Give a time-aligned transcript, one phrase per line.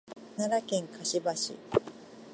[0.35, 1.55] 奈良県香芝市